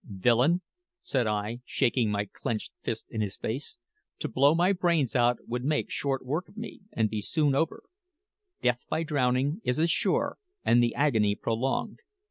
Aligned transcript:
"Villain," 0.03 0.61
said 1.03 1.27
I, 1.27 1.59
shaking 1.63 2.09
my 2.09 2.25
clenched 2.25 2.71
fist 2.81 3.05
in 3.11 3.21
his 3.21 3.37
face, 3.37 3.77
"to 4.17 4.27
blow 4.27 4.55
my 4.55 4.73
brains 4.73 5.15
out 5.15 5.37
would 5.47 5.63
make 5.63 5.91
short 5.91 6.25
work 6.25 6.49
of 6.49 6.57
me, 6.57 6.81
and 6.91 7.07
be 7.07 7.21
soon 7.21 7.53
over; 7.53 7.83
death 8.63 8.87
by 8.89 9.03
drowning 9.03 9.61
is 9.63 9.79
as 9.79 9.91
sure, 9.91 10.39
and 10.65 10.81
the 10.81 10.95
agony 10.95 11.35
prolonged. 11.35 11.99